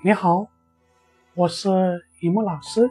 [0.00, 0.48] 你好，
[1.34, 1.68] 我是
[2.20, 2.88] 雨木老师。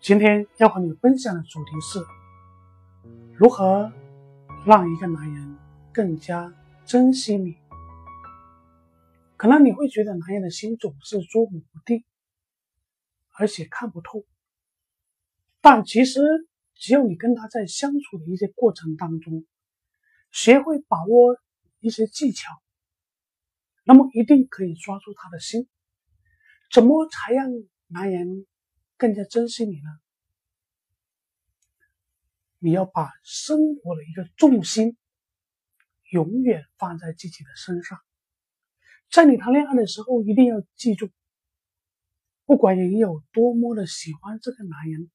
[0.00, 2.02] 今天要和你分享的主题是
[3.34, 3.92] 如何
[4.64, 5.58] 让一个男人
[5.92, 6.54] 更加
[6.86, 7.58] 珍惜你。
[9.36, 12.02] 可能你会觉得男人的心总是捉摸不定，
[13.38, 14.24] 而且看不透。
[15.60, 16.22] 但其实，
[16.76, 19.44] 只要你跟他在相处的一些过程当中，
[20.30, 21.36] 学会把握
[21.80, 22.50] 一些技巧，
[23.84, 25.68] 那么一定可以抓住他的心。
[26.70, 27.48] 怎么才让
[27.86, 28.46] 男人
[28.96, 29.90] 更加珍惜你呢？
[32.58, 34.96] 你要把生活的一个重心
[36.10, 37.98] 永远放在自己的身上。
[39.10, 41.10] 在你谈恋爱的时候，一定要记住，
[42.46, 45.10] 不管你有多么的喜欢这个男人，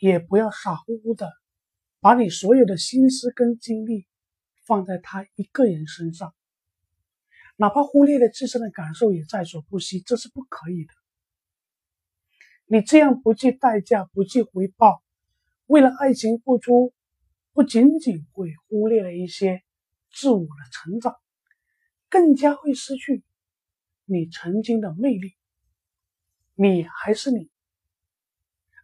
[0.00, 1.32] 也不要傻乎乎的
[2.00, 4.06] 把你所有的心思跟精力
[4.66, 6.34] 放在他一个人身上。
[7.60, 10.94] 哪怕忽略了自身的感受也在所不惜，这是不可以的。
[12.66, 15.02] 你这样不计代价、不计回报，
[15.66, 16.94] 为了爱情付出，
[17.52, 19.64] 不仅仅会忽略了一些
[20.12, 21.16] 自我的成长，
[22.08, 23.24] 更加会失去
[24.04, 25.34] 你曾经的魅力。
[26.54, 27.50] 你还是你，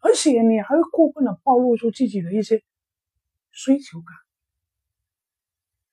[0.01, 2.65] 而且你还会过分的暴露出自己的一些
[3.53, 4.17] 需求感。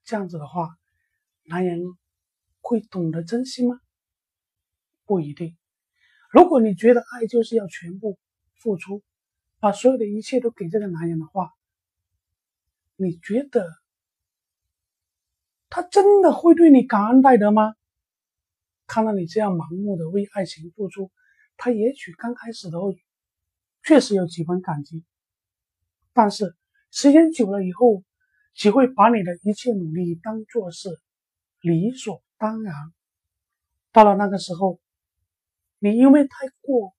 [0.04, 0.76] 这样子的话，
[1.44, 1.80] 男人。
[2.62, 3.82] 会懂得珍惜吗？
[5.06, 5.58] 不一定。
[6.32, 8.18] 如果你觉得爱就是要全部
[8.56, 9.04] 付出，
[9.60, 11.52] 把所有的一切都给这个男人的话，
[12.96, 13.68] 你觉得
[15.70, 17.76] 他真的会对你感恩戴德吗？
[18.88, 21.12] 看到你这样盲目的为爱情付出，
[21.58, 22.94] 他也许刚开始的时候
[23.84, 25.04] 确实有几分感激，
[26.14, 26.56] 但是
[26.92, 28.04] 时间久了以后，
[28.54, 30.90] 只会把你的一切努力当做是
[31.62, 32.22] 理所。
[32.42, 32.74] 当然，
[33.92, 34.80] 到了那个时候，
[35.78, 36.96] 你因为太过，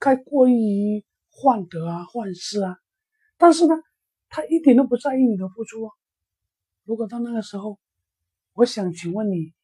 [0.00, 2.76] 太过于患得啊、患失啊，
[3.36, 3.76] 但是呢，
[4.28, 5.94] 他一点都不在意你的付出啊。
[6.82, 7.78] 如果到那个时候，
[8.52, 9.54] 我想请问你，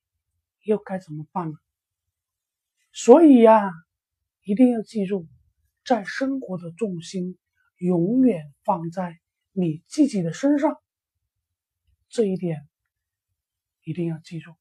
[0.63, 1.57] 又该怎么办呢？
[2.93, 3.73] 所以呀，
[4.45, 5.27] 一定要记住，
[5.85, 7.37] 在生活的重心
[7.79, 9.19] 永远放在
[9.51, 10.81] 你自己的身上，
[12.09, 12.69] 这一点
[13.83, 14.53] 一定要记住。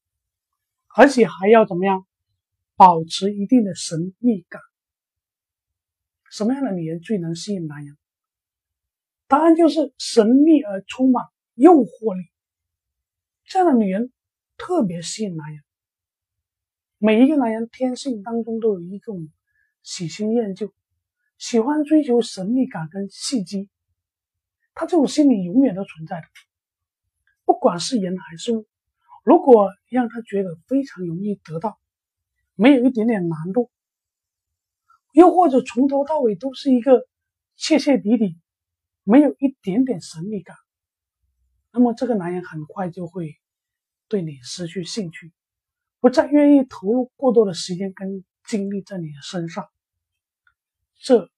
[0.96, 2.06] 而且还要怎么样？
[2.76, 4.60] 保持一定的神秘感。
[6.30, 7.96] 什么样的女人最能吸引男人？
[9.26, 11.24] 答案就是神秘而充满
[11.54, 12.28] 诱惑力。
[13.44, 14.12] 这样的女人
[14.56, 15.62] 特别吸引男人。
[16.98, 19.28] 每一个男人天性当中都有一种
[19.82, 20.72] 喜新厌旧，
[21.38, 23.68] 喜欢追求神秘感跟刺激。
[24.74, 26.26] 他这种心理永远都存在的，
[27.44, 28.66] 不管是人还是物。
[29.24, 31.80] 如果让他觉得非常容易得到，
[32.54, 33.70] 没有一点点难度，
[35.12, 37.08] 又或者从头到尾都是一个
[37.56, 38.38] 切切底底，
[39.02, 40.54] 没有一点点神秘感，
[41.72, 43.34] 那么这个男人很快就会
[44.08, 45.32] 对你失去兴趣，
[46.00, 49.66] 不再愿意投入过多的时间跟精力在你的身上。
[51.00, 51.30] 这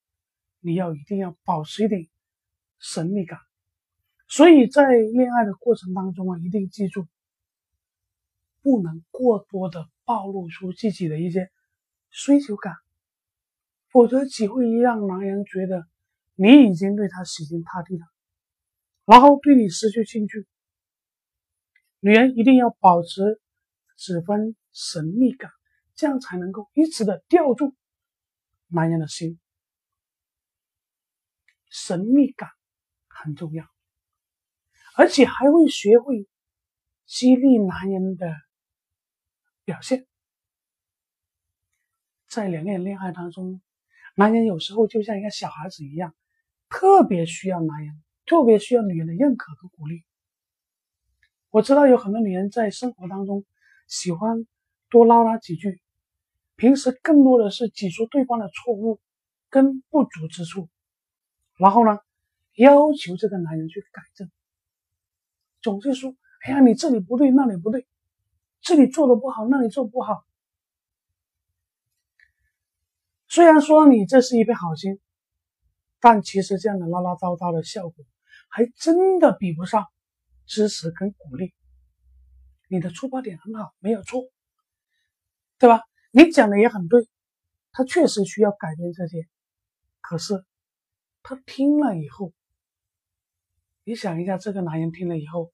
[0.59, 2.09] 你要一定要保持一点
[2.81, 3.39] 神秘感。
[4.29, 7.07] 所以在恋爱的过程当中啊，一定记住。
[8.67, 11.49] 不能过多的暴露出自己的一些
[12.11, 12.75] 需求感，
[13.91, 15.87] 否则只会让男人觉得
[16.35, 18.05] 你已经对他死心塌地了，
[19.05, 20.49] 然后对你失去兴趣。
[22.01, 23.41] 女人一定要保持
[23.97, 25.49] 几分神秘感，
[25.95, 27.73] 这样才能够一直的吊住
[28.67, 29.39] 男人的心。
[31.71, 32.51] 神秘感
[33.07, 33.65] 很重要，
[34.97, 36.27] 而且还会学会
[37.05, 38.27] 激励男人的。
[39.67, 40.07] 表现，
[42.29, 43.61] 在两个人恋爱当中，
[44.15, 46.15] 男人有时候就像一个小孩子一样，
[46.69, 50.05] 特别需要男人，特别需要女人的认可和鼓励。
[51.51, 53.45] 我知道有很多女人在生活当中
[53.89, 54.47] 喜欢
[54.89, 55.81] 多唠叨几句，
[56.55, 59.01] 平时更多的是指出对方的错误
[59.51, 60.69] 跟不足之处，
[61.57, 61.99] 然后呢，
[62.55, 64.31] 要求这个男人去改正，
[65.61, 66.15] 总是说
[66.47, 67.85] ：“哎呀，你这里不对，那里不对。”
[68.67, 70.27] 这里做的不好，那里做不好。
[73.29, 74.99] 虽然说你这是一片好心，
[76.01, 78.05] 但其实这样的唠唠叨叨的效果，
[78.49, 79.87] 还真的比不上
[80.47, 81.55] 支持跟鼓励。
[82.67, 84.25] 你的出发点很好，没有错，
[85.59, 85.83] 对吧？
[86.11, 87.07] 你讲的也很对，
[87.71, 89.29] 他确实需要改变这些。
[90.01, 90.45] 可是
[91.23, 92.33] 他听了以后，
[93.85, 95.53] 你想一下，这个男人听了以后，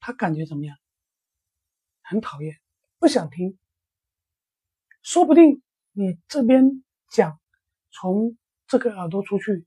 [0.00, 0.74] 他感觉怎么样？
[2.08, 2.56] 很讨厌，
[2.98, 3.58] 不想听。
[5.02, 5.62] 说不定
[5.92, 7.38] 你这边讲
[7.90, 8.36] 从
[8.66, 9.66] 这个耳朵出去，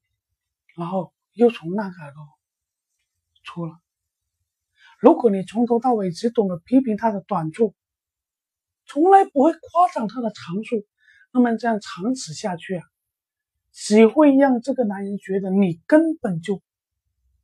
[0.76, 2.28] 然后又从那个耳朵
[3.44, 3.80] 出了。
[5.00, 7.76] 如果你从头到尾只懂得批评他的短处，
[8.86, 10.86] 从来不会夸奖他的长处，
[11.32, 12.84] 那么这样长此下去啊，
[13.72, 16.62] 只会让这个男人觉得你根本就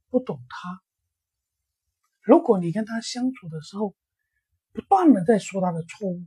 [0.10, 0.82] 不懂他。
[2.22, 3.96] 如果你跟他相处的时候，
[4.76, 6.22] 不断的在说他的错误，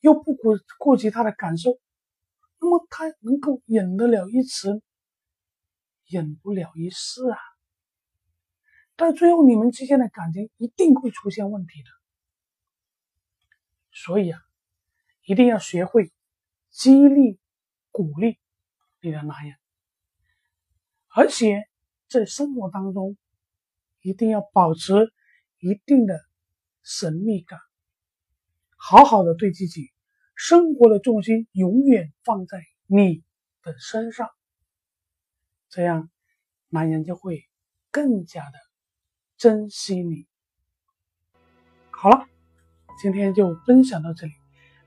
[0.00, 1.70] 又不顾顾及他的感受，
[2.60, 4.82] 那么他能够忍得了一时，
[6.06, 7.38] 忍不了一世啊。
[8.94, 11.88] 到最后，你们之间的感情一定会出现问题的。
[13.90, 14.38] 所以啊，
[15.24, 16.12] 一定要学会
[16.68, 17.40] 激励、
[17.90, 18.38] 鼓励
[19.00, 19.56] 你的男人，
[21.08, 21.66] 而且
[22.06, 23.16] 在生活当中
[24.02, 24.92] 一定要保持
[25.58, 26.20] 一定的
[26.82, 27.58] 神秘感，
[28.90, 29.90] 好好的对自己，
[30.34, 33.22] 生活的重心永远放在你
[33.62, 34.30] 的身上，
[35.68, 36.08] 这样
[36.70, 37.42] 男人就会
[37.90, 38.52] 更加的。
[39.36, 40.26] 珍惜你。
[41.90, 42.24] 好了，
[42.98, 44.32] 今天就分享到这里。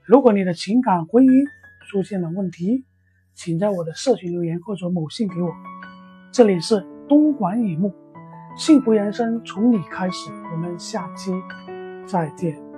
[0.04, 1.46] 如果你的情感婚姻
[1.88, 2.84] 出现了问题，
[3.36, 5.54] 请在我的社群留言或者某信给我。
[6.32, 7.94] 这里是东莞雨木，
[8.58, 10.32] 幸福人生从你开始。
[10.50, 11.30] 我们下期
[12.04, 12.71] 再见。